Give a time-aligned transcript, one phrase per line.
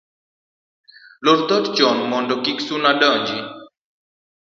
[1.23, 3.39] Lor dhoot chon mondo kik suna donji